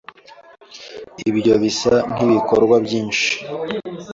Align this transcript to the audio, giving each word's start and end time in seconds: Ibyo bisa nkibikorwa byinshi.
Ibyo 1.29 1.53
bisa 1.61 1.93
nkibikorwa 2.13 2.75
byinshi. 2.85 3.29